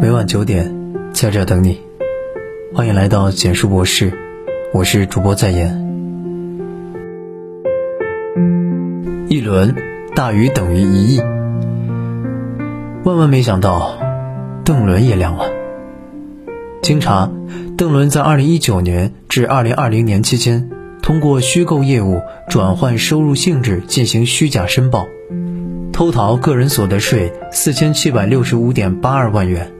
[0.00, 0.72] 每晚九点，
[1.12, 1.80] 在这等你。
[2.72, 4.12] 欢迎来到简述博士，
[4.72, 5.76] 我是主播在言。
[9.28, 9.74] 一轮
[10.14, 11.20] 大于等于一亿，
[13.02, 13.98] 万万没想到，
[14.64, 15.46] 邓伦也凉了。
[16.80, 17.28] 经查，
[17.76, 20.70] 邓伦在二零一九年至二零二零年期间，
[21.02, 25.08] 通过虚构业务转换收入性质进行虚假申报。
[25.92, 29.72] 偷逃个人所得税四千七百六十五点八二万元，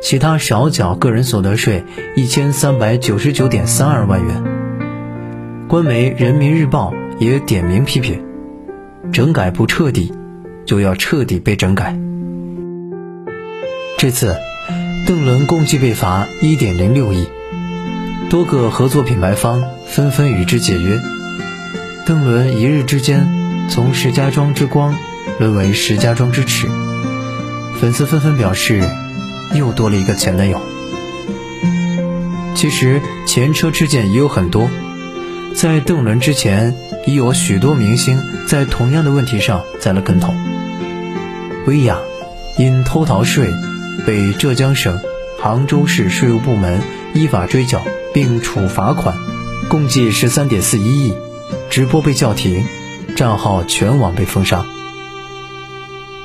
[0.00, 1.84] 其他少缴个人所得税
[2.16, 4.42] 一千三百九十九点三二万元。
[5.68, 8.24] 官媒《人民日报》也点名批评：
[9.12, 10.12] 整改不彻底，
[10.64, 11.96] 就要彻底被整改。
[13.98, 14.34] 这次，
[15.06, 17.28] 邓伦共计被罚一点零六亿，
[18.28, 20.98] 多个合作品牌方纷纷与之解约。
[22.06, 24.94] 邓伦一日之间从石家庄之光。
[25.38, 26.66] 沦为石家庄之耻，
[27.80, 28.82] 粉丝纷纷表示，
[29.54, 30.60] 又多了一个前男友。
[32.54, 34.68] 其实前车之鉴也有很多，
[35.54, 36.74] 在邓伦之前，
[37.06, 40.34] 已有许多明星在同样的问题上栽了跟头。
[41.66, 41.98] 薇娅
[42.58, 43.48] 因偷逃税
[44.06, 45.00] 被浙江省
[45.40, 46.82] 杭州市税务部门
[47.14, 47.80] 依法追缴
[48.12, 49.14] 并处罚款，
[49.68, 51.14] 共计十三点四一亿，
[51.70, 52.64] 直播被叫停，
[53.16, 54.66] 账号全网被封杀。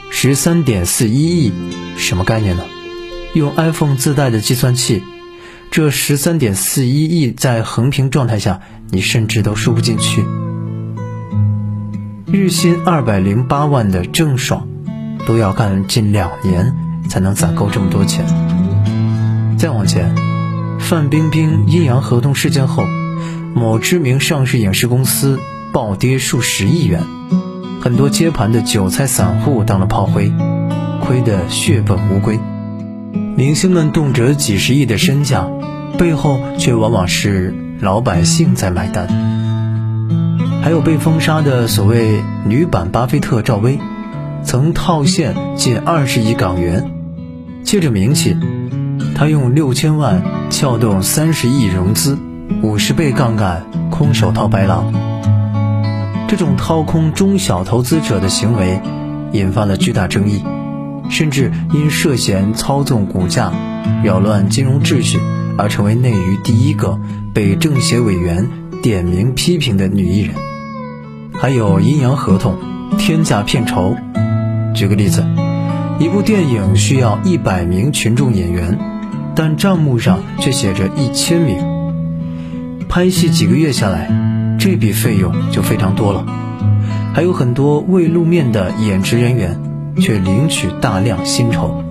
[0.09, 1.53] 十三点四一亿，
[1.97, 2.65] 什么概念呢？
[3.35, 5.03] 用 iPhone 自带的计算器，
[5.69, 10.23] 这十三点四一亿在横屏状态下，你甚至都输不进去。
[12.27, 14.65] 日薪二百零八万的郑爽，
[15.27, 16.73] 都要干近两年
[17.09, 18.25] 才能攒够这么多钱。
[19.57, 20.15] 再往前，
[20.79, 22.85] 范冰冰阴阳合同事件后，
[23.53, 25.37] 某知名上市影视公司
[25.73, 27.03] 暴跌数十亿元。
[27.81, 30.31] 很多接盘的韭菜散户当了炮灰，
[31.01, 32.39] 亏得血本无归。
[33.35, 35.47] 明星们动辄几十亿的身价，
[35.97, 39.07] 背后却往往是老百姓在买单。
[40.61, 43.79] 还有被封杀的所谓女版巴菲特赵薇，
[44.43, 46.91] 曾套现近二十亿港元，
[47.63, 48.35] 借着名气，
[49.15, 52.17] 她用六千万撬动三十亿融资，
[52.63, 54.93] 五十倍杠杆空手套白狼。
[56.27, 58.81] 这种掏空中小投资者的行为，
[59.31, 60.43] 引发了巨大争议，
[61.09, 63.51] 甚至因涉嫌操纵股价、
[64.03, 65.19] 扰乱金融秩序
[65.57, 66.99] 而成为内娱第一个
[67.33, 68.47] 被政协委员
[68.81, 70.35] 点名批评的女艺人。
[71.33, 72.57] 还有阴阳合同、
[72.97, 73.95] 天价片酬。
[74.73, 75.25] 举个例子，
[75.99, 78.77] 一部电影需要一百名群众演员，
[79.35, 81.57] 但账目上却写着一千名，
[82.87, 84.09] 拍戏几个月下来。
[84.57, 86.25] 这笔费用就非常多了，
[87.13, 89.59] 还有很多未露面的演职人员，
[89.97, 91.83] 却领取大量薪酬。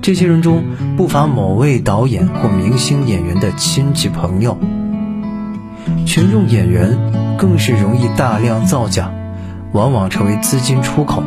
[0.00, 0.64] 这些人中
[0.96, 4.58] 不乏某位导演或明星演员的亲戚朋友。
[6.06, 6.98] 群众演员
[7.38, 9.10] 更是容易大量造假，
[9.72, 11.22] 往往成为资金出口，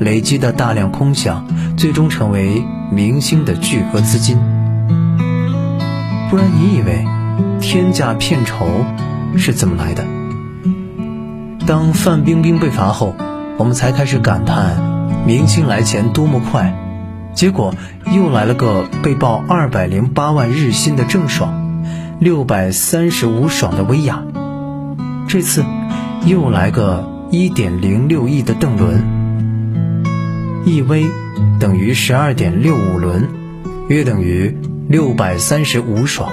[0.00, 1.42] 累积的大量空饷，
[1.76, 2.62] 最终成为
[2.92, 4.36] 明星的巨额资金。
[6.30, 7.04] 不然你以为
[7.60, 8.66] 天价片酬？
[9.36, 10.04] 是怎么来的？
[11.66, 13.14] 当范冰冰被罚后，
[13.56, 16.80] 我们才开始感叹明星来钱多么快。
[17.34, 17.74] 结果
[18.12, 21.82] 又来了个被曝二百零八万日薪的郑爽，
[22.20, 24.22] 六百三十五爽的薇娅，
[25.26, 25.64] 这次
[26.24, 29.02] 又来个一点零六亿的邓伦。
[30.64, 31.04] 一微
[31.58, 33.28] 等于十二点六五轮，
[33.88, 34.56] 约等于
[34.88, 36.30] 六百三十五爽。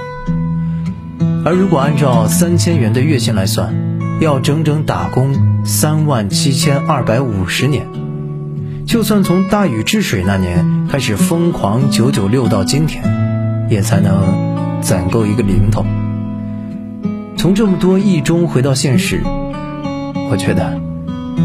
[1.43, 3.73] 而如果按照三千元的月薪来算，
[4.21, 7.87] 要整整打工三万七千二百五十年。
[8.85, 13.03] 就算从大禹治水那年开始疯狂九九六到今天，
[13.67, 15.83] 也才能攒够一个零头。
[17.35, 19.23] 从这么多亿中回到现实，
[20.29, 20.79] 我觉得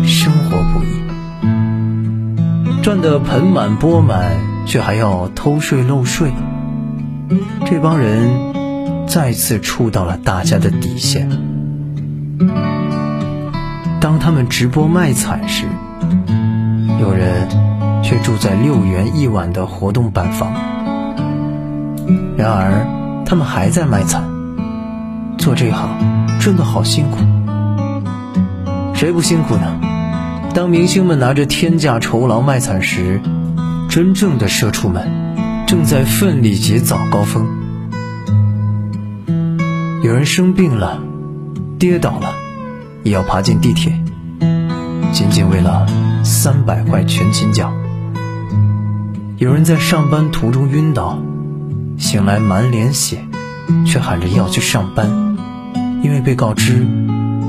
[0.04, 4.36] 生活不易，赚得盆满钵满，
[4.66, 6.30] 却还要偷税漏税，
[7.64, 8.54] 这帮人。
[9.08, 11.55] 再次触到了大家的底线。
[14.00, 15.66] 当他们直播卖惨时，
[17.00, 17.48] 有人
[18.02, 20.52] 却住在六元一晚的活动板房。
[22.36, 24.22] 然而，他们还在卖惨。
[25.38, 25.90] 做这行
[26.40, 27.18] 真的好辛苦，
[28.94, 29.80] 谁不辛苦呢？
[30.54, 33.20] 当明星们拿着天价酬劳卖惨时，
[33.88, 35.06] 真正的社畜们
[35.66, 37.46] 正在奋力挤早高峰。
[40.02, 41.00] 有人生病了，
[41.78, 42.34] 跌倒了，
[43.02, 43.92] 也要爬进地铁，
[45.12, 45.86] 仅仅为了
[46.24, 47.74] 三百块全勤奖。
[49.36, 51.18] 有人在上班途中晕倒，
[51.98, 53.18] 醒来满脸血，
[53.84, 55.36] 却喊着要去上班，
[56.02, 56.86] 因为被告知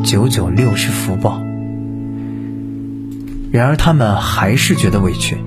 [0.04, 1.42] 九九六是福报。
[3.52, 5.38] 然而他们还是觉得委屈。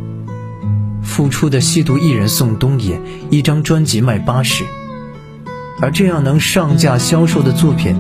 [1.02, 2.98] 付出的吸毒艺人宋冬野，
[3.30, 4.64] 一张专辑卖八十，
[5.82, 7.96] 而这样能上架销售的作品，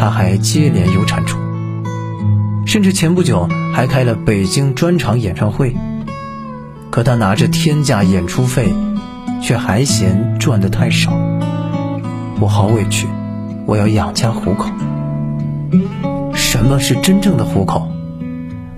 [0.00, 1.38] 他还接连有产出，
[2.64, 5.76] 甚至前不久还开了北京专场演唱会。
[6.88, 8.72] 可他拿着天价演出费，
[9.42, 11.12] 却还嫌赚的太少。
[12.40, 13.08] 我好委屈，
[13.66, 14.70] 我要养家糊口。
[16.32, 17.86] 什么是真正的糊口？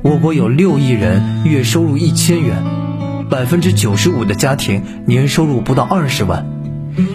[0.02, 2.64] 我国有六亿人，月收入一千元，
[3.30, 6.44] 百分之九十五的家庭年收入不到二十万，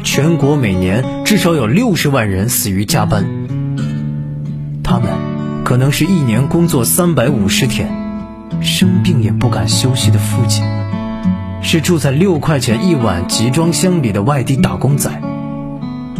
[0.05, 3.25] 全国每年至少有六十万人死于加班。
[4.89, 5.11] 他们
[5.65, 7.91] 可能是一年工作三百五十天，
[8.61, 10.63] 生病也不敢休息的父亲。
[11.61, 15.11] 是住在六块钱一碗集装箱里的外地打工仔，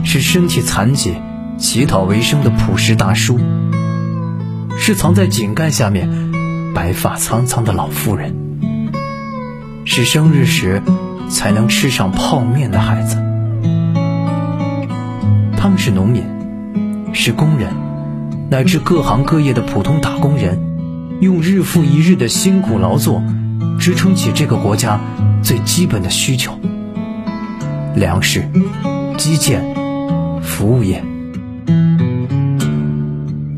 [0.03, 1.15] 是身体残疾
[1.57, 3.39] 乞讨为生的朴实大叔，
[4.77, 6.33] 是藏在井盖下面
[6.75, 8.35] 白发苍苍的老妇人，
[9.85, 10.83] 是生日时
[11.29, 13.15] 才能吃上泡面的孩子。
[15.55, 16.25] 他们是农民，
[17.13, 17.69] 是工人，
[18.49, 20.57] 乃至各行各业的普通打工人，
[21.19, 23.21] 用日复一日的辛苦劳作，
[23.77, 24.99] 支撑起这个国家。
[25.43, 26.59] 最基本的需求：
[27.95, 28.49] 粮食、
[29.17, 29.63] 基建、
[30.41, 31.03] 服务业。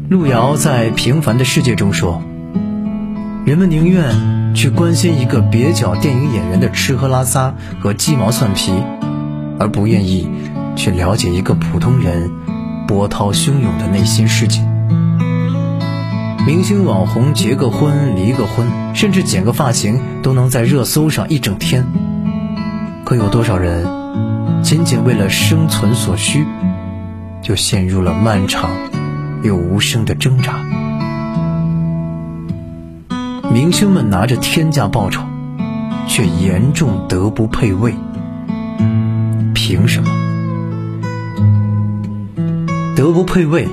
[0.09, 2.21] 路遥在《平凡的世界》中说
[3.45, 8.71] ：“人们宁愿去关心一个蹩脚电影演员的吃喝拉撒和鸡毛蒜皮，
[9.57, 10.29] 而不愿意
[10.75, 12.29] 去了解一个普通人
[12.87, 14.61] 波涛汹涌的内心世界。”
[16.47, 21.85] 明星网红结个婚、离个婚，甚至剪个发型，都能在热搜上一整天。
[23.03, 23.85] 可有多少人，
[24.63, 26.45] 仅仅为了生存所需，
[27.41, 28.71] 就陷入了漫长
[29.43, 30.63] 又无声的挣扎？
[33.51, 35.21] 明星们拿着天价报酬，
[36.07, 37.93] 却严重德不配位。
[39.53, 40.09] 凭什么？
[42.95, 43.67] 德不配位，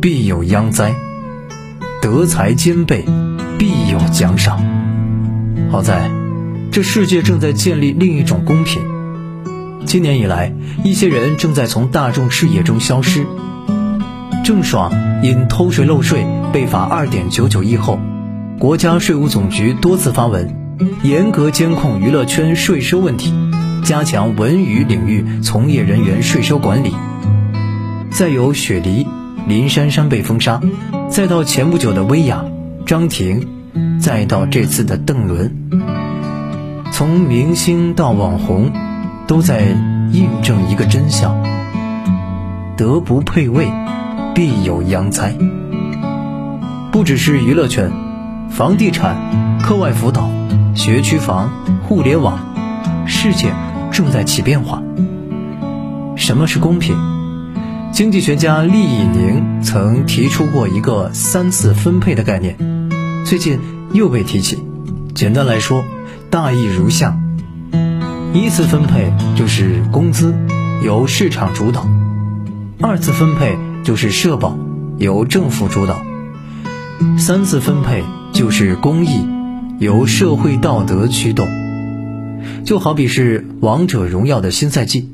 [0.00, 0.94] 必有殃灾。
[2.02, 3.04] 德才兼备，
[3.58, 4.60] 必有奖赏。
[5.70, 6.10] 好在，
[6.72, 8.82] 这世界正在建立另一种公平。
[9.86, 10.52] 今年以来，
[10.82, 13.24] 一些人正在从大众视野中消失。
[14.44, 18.00] 郑爽因偷税漏税被罚二点九九亿后，
[18.58, 20.56] 国家税务总局多次发文，
[21.04, 23.32] 严格监控娱乐圈税收问题，
[23.84, 26.92] 加强文娱领域从业人员税收管理。
[28.10, 29.06] 再有雪梨。
[29.46, 30.60] 林珊珊被封杀，
[31.10, 32.44] 再到前不久的薇娅、
[32.86, 33.48] 张庭，
[34.00, 35.52] 再到这次的邓伦，
[36.92, 38.72] 从明星到网红，
[39.26, 39.62] 都在
[40.12, 41.36] 印证一个真相：
[42.76, 43.66] 德不配位，
[44.34, 45.34] 必有殃灾。
[46.92, 47.90] 不只是娱乐圈，
[48.48, 50.30] 房地产、课外辅导、
[50.74, 51.50] 学区房、
[51.88, 52.38] 互联网，
[53.06, 53.52] 世界
[53.90, 54.82] 正在起变化。
[56.14, 56.96] 什么是公平？
[57.92, 62.56] 经济学家厉以宁曾提出过一个三次分配的概念，
[63.26, 63.60] 最近
[63.92, 64.58] 又被提起。
[65.14, 65.84] 简单来说，
[66.30, 67.14] 大意如下：
[68.32, 70.34] 一次分配就是工资，
[70.82, 71.82] 由市场主导；
[72.80, 74.56] 二次分配就是社保，
[74.96, 75.96] 由政府主导；
[77.18, 79.28] 三次分配就是公益，
[79.78, 81.46] 由社会道德驱动。
[82.64, 85.10] 就好比是王者荣耀的新赛季。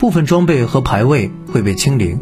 [0.00, 2.18] 部分装备和排位会被清零，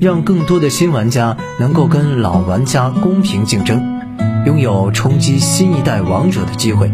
[0.00, 4.00] 让更多的新玩家能够跟老玩家公平竞争，
[4.46, 6.90] 拥有冲击新一代王者的机会。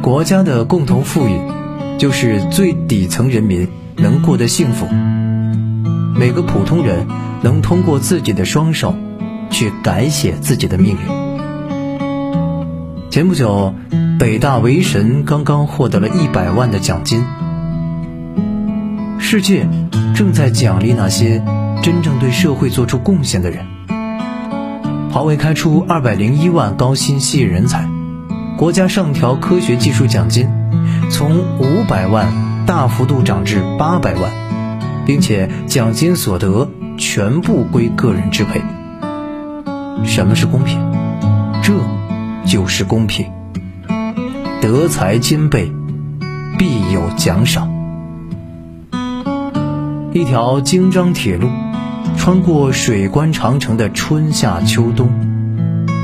[0.00, 1.36] 国家的共同富裕，
[1.98, 4.86] 就是最底层人民能过得幸福，
[6.16, 7.08] 每个普通人
[7.42, 8.94] 能通过自己的双手，
[9.50, 10.98] 去改写自己的命运。
[13.10, 13.74] 前不久，
[14.16, 17.24] 北大韦神刚刚获得了一百万的奖金。
[19.28, 19.68] 世界
[20.14, 21.42] 正在奖励那些
[21.82, 23.66] 真正对社会做出贡献的人。
[25.10, 27.88] 华为开出二百零一万高薪吸引人才，
[28.56, 30.48] 国家上调科学技术奖金，
[31.10, 32.28] 从五百万
[32.66, 34.30] 大幅度涨至八百万，
[35.04, 38.60] 并且奖金所得全部归个人支配。
[40.04, 40.78] 什么是公平？
[41.64, 41.72] 这
[42.46, 43.26] 就是公平。
[44.62, 45.72] 德才兼备，
[46.56, 47.75] 必有奖赏。
[50.16, 51.50] 一条京张铁路，
[52.16, 55.10] 穿过水关长城的春夏秋冬，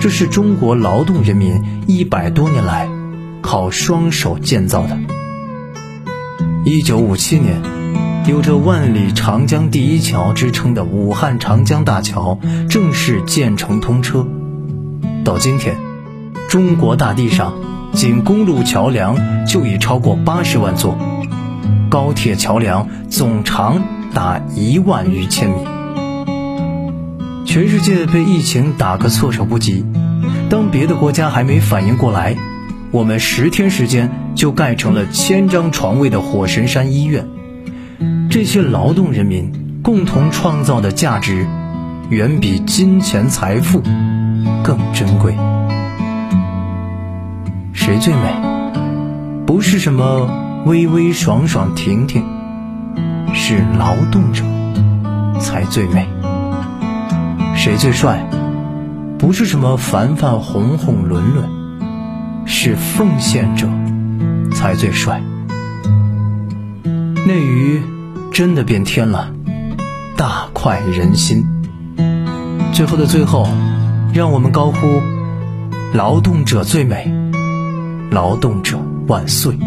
[0.02, 2.90] 这是中国劳动人民一百多年来
[3.40, 4.98] 靠双手建造的。
[6.66, 7.62] 一九五七年，
[8.28, 12.38] 有着“万里长江第一桥”之称的武汉长江大桥
[12.68, 14.28] 正式建成通车。
[15.24, 15.78] 到今天，
[16.50, 17.54] 中国大地上
[17.94, 20.98] 仅公路桥梁就已超过八十万座，
[21.88, 23.82] 高铁桥梁总长
[24.14, 25.56] 达一万余千米。
[27.44, 29.84] 全世界被疫情打个措手不及，
[30.48, 32.36] 当别的国家还没反应过来，
[32.90, 37.28] 我们十天时间就盖成了千张床位的火神山医院。
[38.30, 41.46] 这些劳动人民共同创造的价值，
[42.08, 43.82] 远比金钱财富
[44.62, 45.36] 更珍贵。
[47.74, 48.34] 谁最美？
[49.44, 52.24] 不是什么微微爽爽婷婷，
[53.44, 54.44] 是劳动者
[55.40, 56.06] 才最美。
[57.56, 58.24] 谁最帅？
[59.18, 61.48] 不是什么凡凡红红伦伦，
[62.46, 63.66] 是奉献者
[64.54, 65.20] 才最帅。
[66.84, 67.82] 那鱼
[68.32, 69.32] 真的变天了，
[70.16, 71.44] 大快人心。
[72.72, 73.48] 最后的最后，
[74.14, 75.02] 让我们高呼：
[75.92, 77.12] 劳动者最美！
[78.12, 79.58] 劳动者万岁！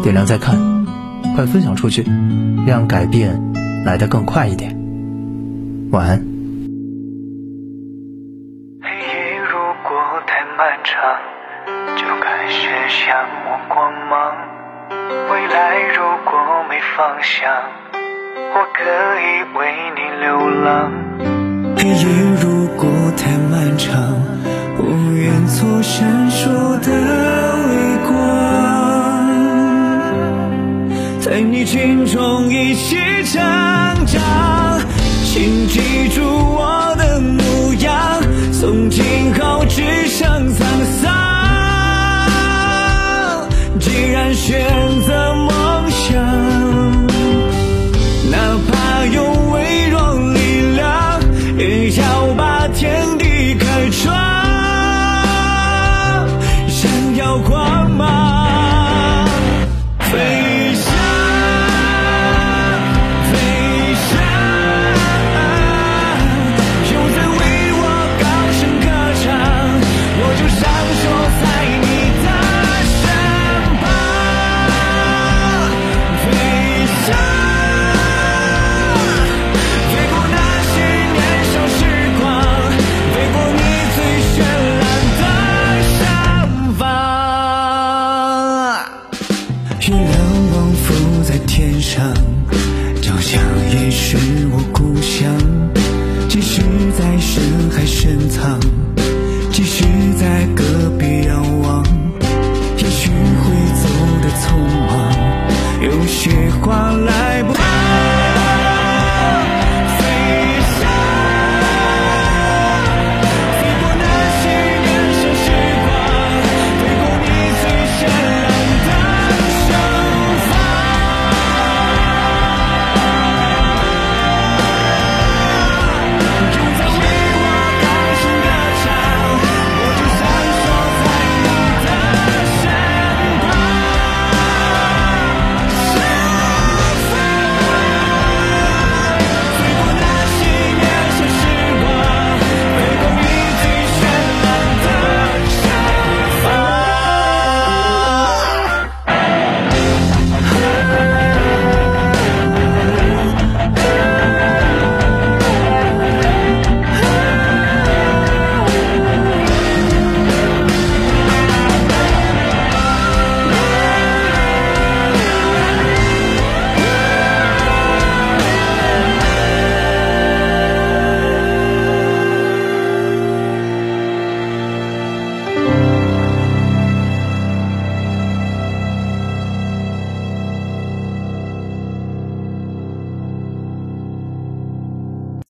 [0.00, 0.73] 点亮再看，
[1.34, 2.04] 快分享出去，
[2.64, 3.52] 让改变
[3.84, 4.70] 来得更快一点。
[5.90, 6.18] 晚安。
[8.80, 9.90] 黑夜如果
[10.26, 10.94] 太漫长，
[11.96, 14.32] 就该写下我光芒。
[15.30, 16.32] 未来如果
[16.68, 17.50] 没方向，
[18.54, 18.80] 我可
[19.18, 19.58] 以为
[19.96, 20.28] 你流
[20.62, 20.92] 浪。
[21.76, 21.94] 黑夜
[22.40, 23.92] 如果太漫长。
[24.76, 26.90] 我愿做闪烁的
[31.34, 33.42] 在你心中一起成
[34.06, 34.80] 长，
[35.24, 38.22] 请记住我的模样，
[38.52, 40.64] 从今后只剩沧
[41.02, 41.12] 桑。
[43.80, 44.64] 既然选
[45.08, 45.33] 择